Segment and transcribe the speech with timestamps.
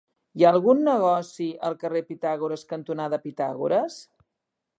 [0.39, 4.01] Hi ha algun negoci al carrer Pitàgores cantonada Pitàgores?